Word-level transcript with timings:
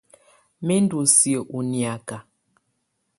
Mɛ̀ 0.65 0.79
ndù 0.83 0.99
siǝ́ 1.17 1.47
ù 1.57 1.59
niaka. 1.71 2.17